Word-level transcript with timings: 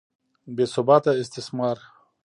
بې 0.55 0.65
ثباته 0.73 1.11
استثمار. 1.21 1.77